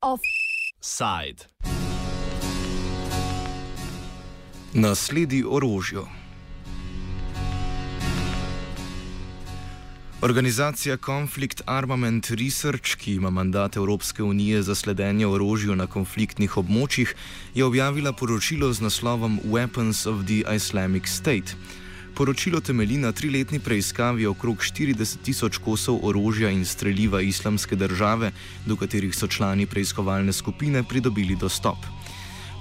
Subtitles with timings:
[0.00, 1.48] Offside.
[4.72, 6.06] Nasledi orožju.
[10.20, 17.14] Organizacija Conflict Armament Research, ki ima mandat Evropske unije za sledenje orožju na konfliktnih območjih,
[17.54, 21.56] je objavila poročilo z naslovom Weapons of the Islamic State.
[22.14, 28.32] Poročilo temelji na triletni preiskavi okrog 40 tisoč kosov orožja in streljiva islamske države,
[28.66, 31.78] do katerih so člani preiskovalne skupine pridobili dostop.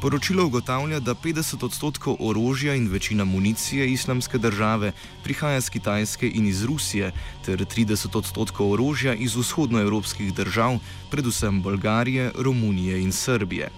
[0.01, 6.47] Poročilo ugotavlja, da 50 odstotkov orožja in večina municije islamske države prihaja z Kitajske in
[6.47, 7.11] iz Rusije,
[7.45, 10.79] ter 30 odstotkov orožja iz vzhodnoevropskih držav,
[11.11, 13.69] predvsem Bolgarije, Romunije in Srbije.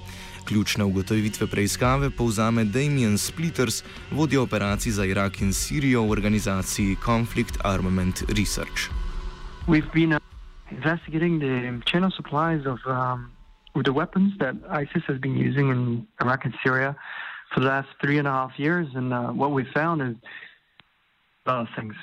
[0.45, 7.57] Ključne ugotovitve preiskave povzame Damien Splitters, vodja operacij za Irak in Sirijo v organizaciji Conflict
[7.63, 8.91] Armament Research.
[9.67, 10.19] We've been uh,
[10.72, 13.31] investigating the chain of supplies of um,
[13.83, 16.95] the weapons that ISIS has been using in Iraq and Syria
[17.53, 20.16] for the last three and a half years, and uh, what we found is
[21.45, 21.95] a lot of things.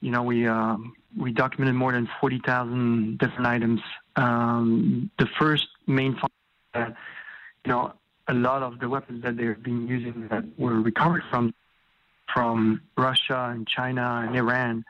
[0.00, 3.80] You know, we um, we documented more than forty thousand different items.
[4.16, 6.94] Um, the first main finding
[7.64, 7.92] you know,
[8.28, 11.54] a lot of the weapons that they've been using that were recovered from
[12.32, 14.84] from Russia and China and Iran,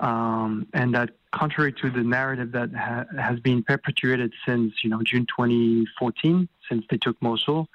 [0.00, 5.02] um, and that contrary to the narrative that ha- has been perpetuated since you know
[5.02, 7.68] June 2014, since they took Mosul,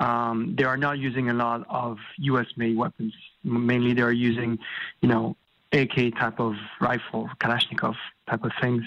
[0.00, 3.14] um, they are not using a lot of U.S.-made weapons.
[3.44, 4.58] Mainly, they are using,
[5.00, 5.36] you know,
[5.72, 7.94] AK type of rifle, Kalashnikov
[8.28, 8.82] type of things.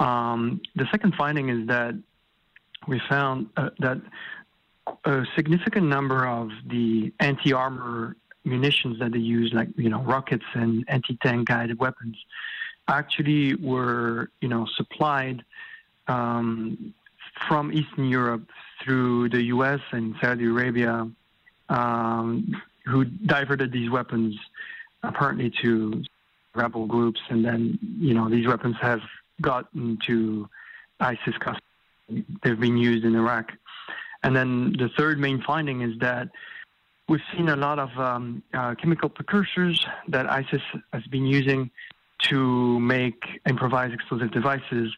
[0.00, 1.94] Um, the second finding is that
[2.86, 4.00] we found uh, that
[5.04, 10.84] a significant number of the anti-armor munitions that they use, like you know rockets and
[10.88, 12.16] anti-tank guided weapons,
[12.88, 15.44] actually were you know supplied
[16.08, 16.94] um,
[17.48, 18.48] from Eastern Europe
[18.82, 19.80] through the U.S.
[19.92, 21.08] and Saudi Arabia,
[21.68, 24.36] um, who diverted these weapons
[25.02, 26.02] apparently to
[26.54, 29.00] rebel groups, and then you know these weapons have
[29.40, 30.48] gotten to
[30.98, 31.64] ISIS custody
[32.42, 33.52] they've been used in Iraq.
[34.22, 36.28] And then the third main finding is that
[37.08, 40.62] we've seen a lot of um, uh, chemical precursors that ISIS
[40.92, 41.70] has been using
[42.24, 44.94] to make improvised explosive devices.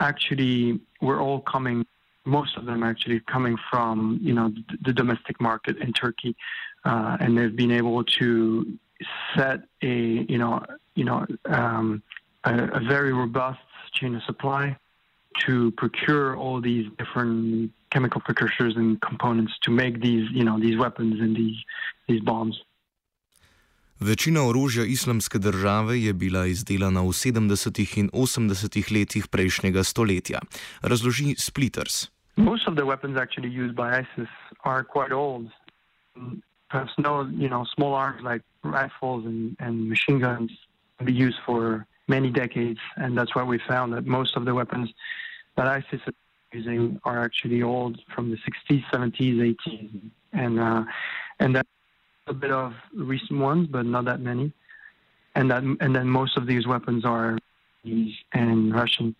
[0.00, 1.86] Actually, we're all coming.
[2.24, 4.52] Most of them actually coming from you know
[4.84, 6.36] the, domestic market in Turkey,
[6.84, 8.78] uh, and they've been able to
[9.34, 10.62] set a you know
[10.94, 12.02] you know um,
[12.44, 13.60] a, a very robust
[13.92, 14.76] chain of supply
[15.46, 20.76] to procure all these different chemical precursors and components to make these, you know, these
[20.78, 21.58] weapons and these,
[22.08, 22.56] these bombs.
[24.00, 27.98] Večina orožja islamske države je bila izdelana v 70.
[27.98, 28.92] in 80.
[28.92, 30.38] letih prejšnjega stoletja,
[30.82, 32.10] razloži Splitters.
[32.36, 34.28] Most of the weapons actually used by ISIS
[34.64, 35.48] are quite old.
[36.68, 40.50] Perhaps no, you know, small arms like rifles and, and machine guns
[40.98, 44.54] can be used for many decades, and that's why we found that most of the
[44.54, 44.92] weapons
[45.56, 46.14] that ISIS is
[46.52, 50.84] using are actually old from the 60s, 70s, 80s, and uh,
[51.40, 51.66] and that
[52.26, 54.52] a bit of recent ones, but not that many.
[55.34, 57.38] And that and then most of these weapons are
[58.32, 59.14] and Russian.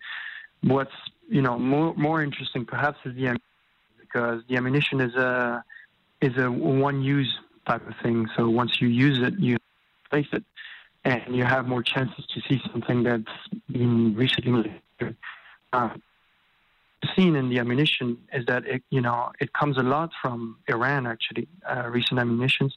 [0.61, 0.91] What's
[1.29, 3.37] you know more more interesting perhaps is the
[3.99, 5.63] because the ammunition is a
[6.21, 7.33] is a one use
[7.67, 8.27] type of thing.
[8.35, 9.57] So once you use it, you
[10.09, 10.43] place it,
[11.03, 13.25] and you have more chances to see something that's
[13.71, 14.81] been recently.
[15.73, 15.89] Uh,
[17.15, 21.07] seen in the ammunition is that it, you know, it comes a lot from Iran,
[21.07, 22.75] actually, uh, recent ammunitions,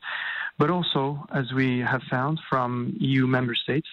[0.58, 3.88] but also, as we have found, from EU member states,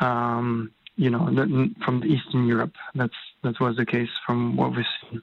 [0.00, 1.26] um, you know,
[1.84, 2.74] from Eastern Europe.
[2.94, 5.22] That's that was the case from what we've seen.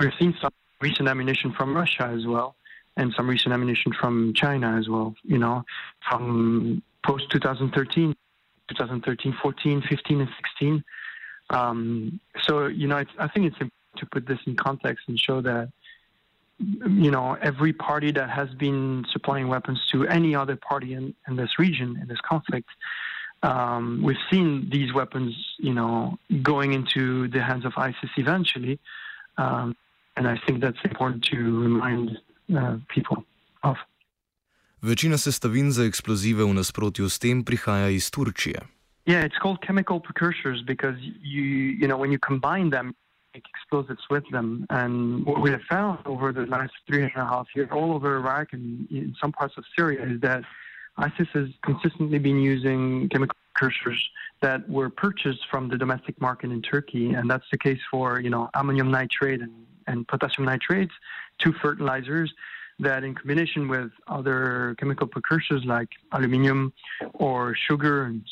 [0.00, 2.56] We've seen some recent ammunition from Russia as well,
[2.96, 5.14] and some recent ammunition from China as well.
[5.22, 5.64] You know,
[6.08, 8.14] from post 2013,
[8.68, 10.84] 2013, 14, 15, and 16.
[11.52, 15.40] Um, so, you know, I think it's important to put this in context and show
[15.42, 15.68] that,
[16.58, 21.36] you know, every party that has been supplying weapons to any other party in, in
[21.36, 22.68] this region, in this conflict,
[23.42, 28.78] um, we've seen these weapons, you know, going into the hands of ISIS eventually.
[29.36, 29.76] Um,
[30.16, 32.18] and I think that's important to remind
[32.56, 33.24] uh, people
[33.62, 33.76] of.
[34.82, 38.66] Večina sestavin za eksplozive v nasprotju s tem prihaja iz Turčije.
[39.04, 42.94] Yeah, it's called chemical precursors because you you know when you combine them,
[43.34, 44.66] make explosives with them.
[44.70, 48.16] And what we have found over the last three and a half years, all over
[48.16, 50.44] Iraq and in some parts of Syria, is that
[50.98, 54.08] ISIS has consistently been using chemical precursors
[54.40, 58.30] that were purchased from the domestic market in Turkey, and that's the case for you
[58.30, 59.52] know ammonium nitrate and,
[59.88, 60.92] and potassium nitrates,
[61.38, 62.32] two fertilizers
[62.82, 66.72] that, in combination with other chemical precursors like aluminium
[67.14, 68.22] or sugar and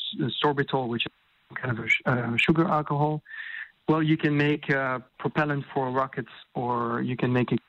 [0.43, 1.11] sorbitol, which is
[1.55, 3.21] kind of a uh, sugar alcohol,
[3.87, 7.59] well, you can make uh, propellant for rockets, or you can make it.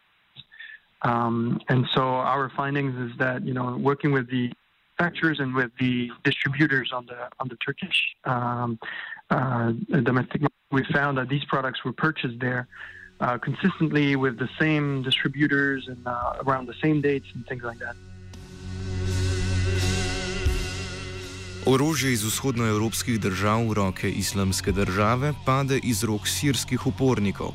[1.03, 4.53] Um, and so our findings is that you know working with the
[4.99, 8.79] manufacturers and with the distributors on the on the Turkish um,
[9.31, 12.69] uh, domestic we found that these products were purchased there
[13.23, 17.79] uh, consistently with the same distributors and uh, around the same dates and things like
[17.79, 17.97] that.
[21.67, 27.55] Orožje iz vzhodnoevropskih držav v roke islamske države pade iz rok sirskih upornikov.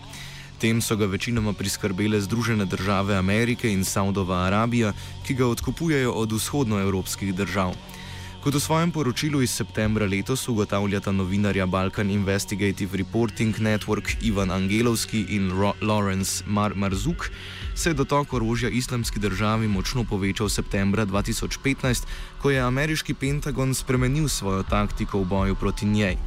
[0.57, 4.93] Tem so ga večinoma priskrbele Združene države Amerike in Saudova Arabija,
[5.27, 7.75] ki ga odkupujejo od vzhodnoevropskih držav.
[8.37, 15.25] Kot v svojem poročilu iz septembra letos ugotavljata novinarja Balkan Investigative Reporting Network Ivan Angelovski
[15.29, 17.29] in Ro Lawrence Mar Marzuk,
[17.75, 22.05] se je dotok orožja islamski državi močno povečal septembra 2015,
[22.41, 26.17] ko je ameriški Pentagon spremenil svojo taktiko v boju proti njej.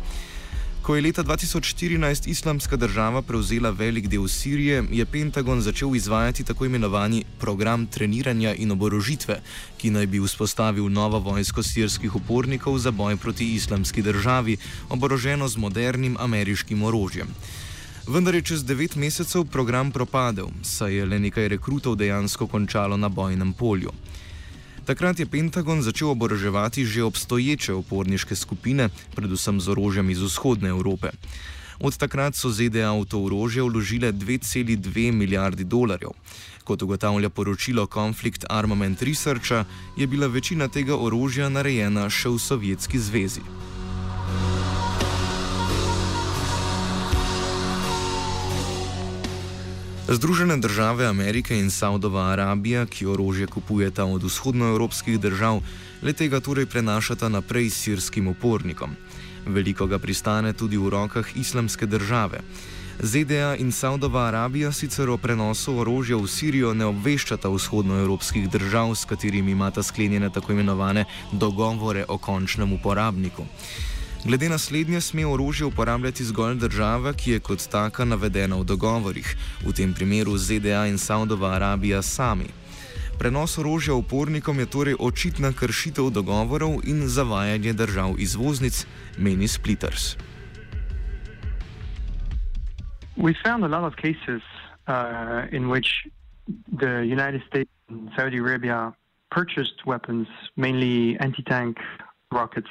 [0.91, 6.67] Ko je leta 2014 islamska država prevzela velik del Sirije, je Pentagon začel izvajati tako
[6.67, 9.37] imenovani program treniranja in oborožitve,
[9.79, 14.57] ki naj bi vzpostavil novo vojsko sirskih upornikov za boj proti islamski državi,
[14.89, 17.29] oboroženo z modernim ameriškim orožjem.
[18.09, 23.09] Vendar je čez devet mesecev program propadel, saj je le nekaj rekrutov dejansko končalo na
[23.09, 23.93] bojnem polju.
[24.91, 31.15] Takrat je Pentagon začel oboroževati že obstoječe uporniške skupine, predvsem z orožjem iz vzhodne Evrope.
[31.79, 36.11] Od takrat so ZDA v to orožje vložile 2,2 milijardi dolarjev.
[36.67, 39.65] Kot ugotavlja poročilo Conflict Armament Researcha,
[39.97, 43.70] je bila večina tega orožja narejena še v Sovjetski zvezi.
[50.11, 55.61] Združene države Amerike in Saudova Arabija, ki orožje kupujeta od vzhodnoevropskih držav,
[56.03, 58.97] le tega torej prenašata naprej sirskim upornikom.
[59.47, 62.41] Veliko ga pristane tudi v rokah islamske države.
[62.99, 69.05] ZDA in Saudova Arabija sicer o prenosu orožja v Sirijo ne obveščata vzhodnoevropskih držav, s
[69.05, 73.47] katerimi imata sklenjene tako imenovane dogovore o končnem uporabniku.
[74.25, 79.37] Glede na slednje sme orožje uporabljati zgolj država, ki je kot taka navedena v dogovorih,
[79.65, 82.45] v tem primeru ZDA in Saudova Arabija sami.
[83.19, 88.87] Prenos orožja upornikom je torej očitna kršitev dogovorov in zavajanje držav izvoznic,
[89.19, 90.17] meni Splitters.
[93.17, 94.43] We found a lot of cases
[94.89, 95.89] uh, in which
[96.81, 98.93] the United States and Saudi Arabia
[99.31, 101.77] purchased weapons, mainly anti tank
[102.33, 102.69] rockets.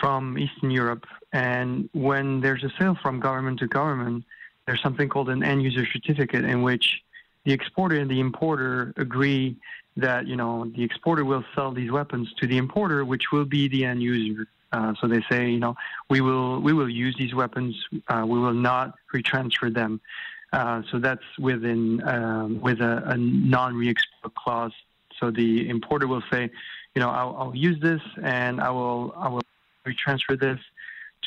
[0.00, 1.04] From Eastern Europe.
[1.32, 4.24] And when there's a sale from government to government,
[4.66, 7.02] there's something called an end user certificate in which
[7.44, 9.56] the exporter and the importer agree
[9.96, 13.68] that you know the exporter will sell these weapons to the importer, which will be
[13.68, 14.46] the end user.
[14.72, 15.74] Uh, so they say, you know,
[16.10, 17.74] we will we will use these weapons.
[18.08, 20.00] Uh, we will not retransfer them.
[20.52, 24.72] Uh, so that's within um, with a, a non-re-export clause.
[25.18, 26.50] So the importer will say,
[26.94, 29.42] you know, I'll, I'll use this and I will I will
[29.86, 30.58] we transfer this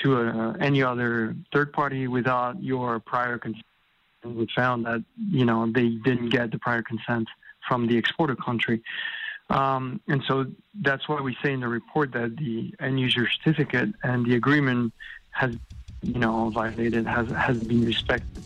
[0.03, 3.65] to a, any other third party without your prior consent.
[4.23, 7.27] And we found that you know they didn't get the prior consent
[7.67, 8.81] from the exporter country.
[9.49, 10.45] Um, and so
[10.81, 14.93] that's why we say in the report that the end user certificate and the agreement
[15.31, 15.51] has,
[16.03, 18.43] you know, violated, has, has been respected.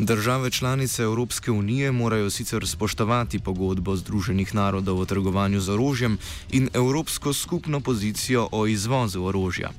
[0.00, 6.18] Države članice Evropske unije morajo sicer spoštovati pogodbo Združenih narodov o trgovanju z orožjem
[6.52, 9.70] in Evropsko skupno pozicijo o izvozu orožja.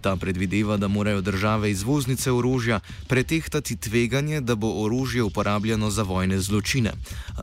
[0.00, 6.38] Ta predvideva, da morajo države izvoznice orožja pretehtati tveganje, da bo orožje uporabljeno za vojne
[6.38, 6.92] zločine.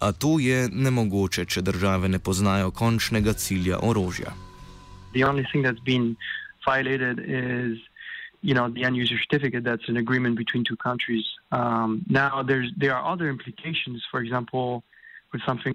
[0.02, 4.34] A to je nemogoče, če države ne poznajo končnega cilja orožja.
[5.13, 6.16] The only thing that's been
[6.66, 7.94] violated is
[8.42, 11.25] you know the end user certificate that's an agreement between two countries
[11.58, 14.84] um, now there's there are other implications for example
[15.32, 15.74] with something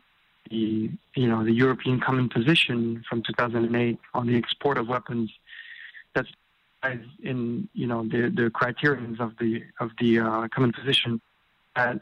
[0.51, 5.31] the you know the European common position from 2008 on the export of weapons
[6.15, 6.29] that's
[7.23, 11.21] in you know the the criterions of the of the uh, common position
[11.77, 11.97] that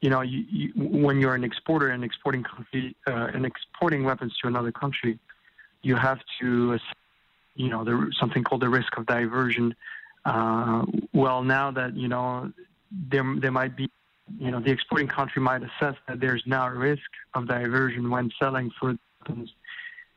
[0.00, 4.32] you know you, you, when you're an exporter and exporting country, uh, and exporting weapons
[4.40, 5.18] to another country
[5.82, 6.78] you have to
[7.56, 9.74] you know, there's something called the risk of diversion.
[10.24, 12.52] Uh, well, now that you know
[12.90, 13.90] there there might be
[14.38, 18.30] you know, the exporting country might assess that there's now a risk of diversion when
[18.38, 19.52] selling food weapons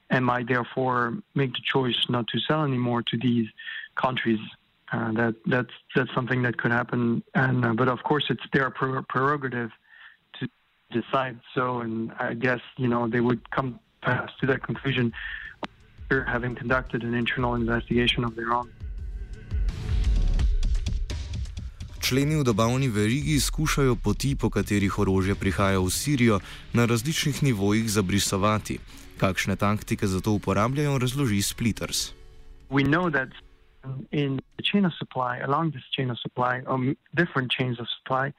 [0.10, 3.48] and might therefore make the choice not to sell anymore to these
[3.96, 4.40] countries.
[4.92, 8.72] Uh, that that's that's something that could happen, and uh, but of course it's their
[8.72, 9.70] prerogative
[10.40, 10.50] to
[10.90, 15.14] decide so, and I guess you know they would come past to that conclusion
[16.02, 18.72] after having conducted an internal investigation of their own.
[22.00, 26.40] Členi v dobavni verigi skušajo poti, po katerih orožje prihaja v Sirijo,
[26.74, 28.80] na različnih nivojih zabrisovati.
[29.20, 32.14] Kakšne taktike za to uporabljajo, razloži Splitters.
[32.70, 33.30] We know that
[34.12, 38.32] in the chain of supply, along this chain of supply, um, different chains of supply,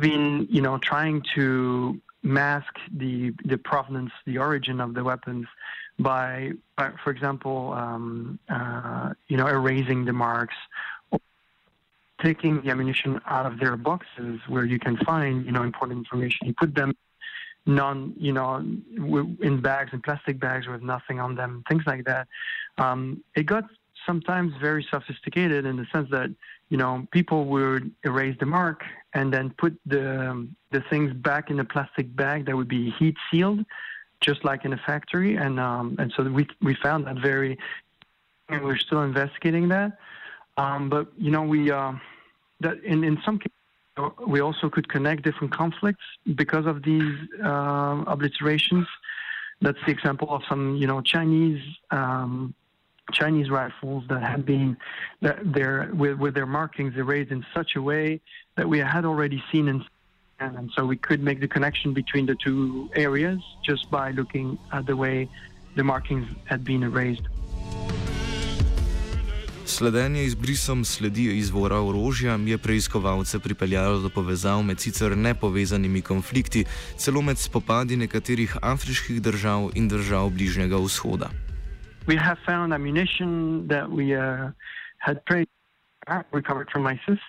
[0.00, 5.46] been you know trying to mask the the provenance, the origin of the weapons
[6.00, 10.56] by, by for example, um, uh, you know, erasing the marks
[12.22, 16.46] taking the ammunition out of their boxes where you can find, you know, important information.
[16.46, 16.96] You put them
[17.66, 22.28] non, you know, in bags, in plastic bags with nothing on them, things like that.
[22.78, 23.64] Um, it got
[24.06, 26.30] sometimes very sophisticated in the sense that,
[26.68, 31.58] you know, people would erase the mark and then put the the things back in
[31.58, 33.64] a plastic bag that would be heat sealed,
[34.20, 35.36] just like in a factory.
[35.36, 37.58] And um, and so we we found that very,
[38.48, 39.98] and we're still investigating that.
[40.56, 41.92] Um, but you know, we uh,
[42.60, 43.52] that in in some cases
[44.26, 46.04] we also could connect different conflicts
[46.34, 48.86] because of these uh, obliterations.
[49.60, 51.62] That's the example of some you know Chinese.
[51.90, 52.54] Um,
[53.12, 54.76] Chinese rifles that had been
[55.20, 58.20] that their with, with their markings erased in such a way
[58.54, 59.84] that we had already seen in
[60.40, 64.86] and so we could make the connection between the two areas just by looking at
[64.86, 65.28] the way
[65.76, 67.22] the markings had been erased.
[69.70, 76.64] Sledenje izbrisom sledi izvora orožja je preiskovalce pripeljalo do povezav med sicer nepovezanimi konflikti,
[76.96, 81.28] celo med spopadi nekaterih afriških držav in držav Bližnjega vzhoda.
[82.06, 84.50] We have found ammunition that we uh,
[84.98, 87.20] had uh, recovered from ISIS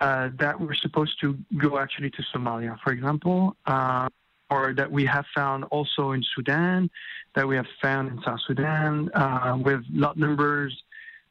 [0.00, 1.26] uh, that were supposed to
[1.64, 4.08] go actually to Somalia, for example, uh,
[4.50, 6.90] or that we have found also in Sudan,
[7.36, 10.74] that we have found in South Sudan uh, with lot numbers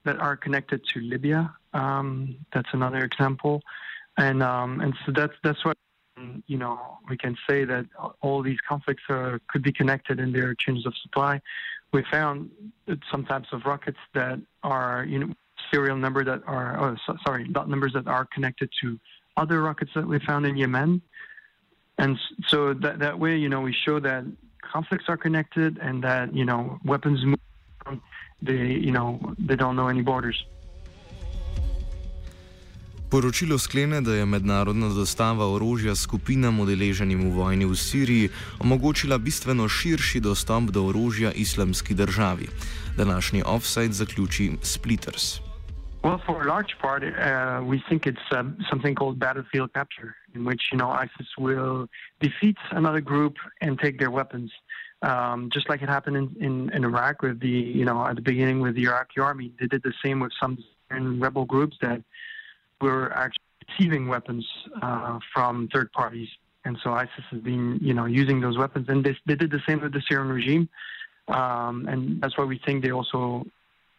[0.06, 1.54] that are connected to Libya.
[1.74, 3.62] Um, that's another example,
[4.18, 5.78] and um, and so that's that's what
[6.48, 6.80] you know
[7.10, 7.86] we can say that
[8.22, 11.42] all these conflicts are, could be connected in their chains of supply.
[11.92, 12.50] We found
[13.12, 15.34] some types of rockets that are you know
[15.72, 19.00] serial number that are oh, so, sorry dot numbers that are connected to
[19.38, 21.02] other rockets that we found in Yemen,
[21.98, 24.26] and so that that way you know we show that
[24.62, 27.38] conflicts are connected and that you know weapons move
[28.42, 30.46] they, you know, they don't know any borders.
[33.14, 39.70] Poročilo sklene, da je mednarodna dostava orožja skupinam udeleženim v vojni v Siriji omogočila bistveno
[39.70, 42.48] širši dostop do orožja islamski državi.
[42.98, 45.40] Današnji offside zaključi Splitters.
[46.04, 50.44] Well, for a large part, uh, we think it's um, something called battlefield capture, in
[50.44, 51.88] which you know ISIS will
[52.20, 54.52] defeat another group and take their weapons.
[55.04, 58.22] Um, just like it happened in, in, in, Iraq with the, you know, at the
[58.22, 60.58] beginning with the Iraqi army, they did the same with some
[60.90, 62.02] rebel groups that
[62.80, 64.48] were actually receiving weapons
[64.82, 66.30] uh, from third parties.
[66.64, 68.88] And so ISIS has been, you know, using those weapons.
[68.88, 70.70] And they, they did the same with the Syrian regime.
[71.28, 73.46] Um, and that's why we think they also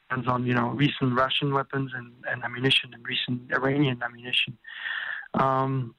[0.09, 4.57] depends on, you know, recent Russian weapons and, and ammunition and recent Iranian ammunition.
[5.35, 5.95] Um,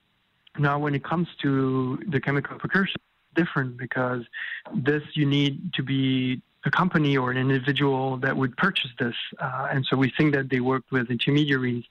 [0.58, 2.96] now, when it comes to the chemical precursors,
[3.36, 4.24] different because
[4.74, 9.16] this you need to be a company or an individual that would purchase this.
[9.40, 11.84] Uh, and so we think that they worked with intermediaries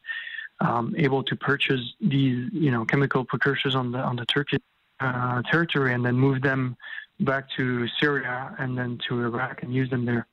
[0.61, 4.61] um, able to purchase these, you know, chemical precursors on the on the Turkish
[5.01, 6.77] uh, territory and then move them
[7.21, 10.27] back to Syria and then to Iraq and use them there.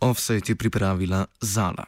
[0.00, 1.86] Offside je pripravila Zala.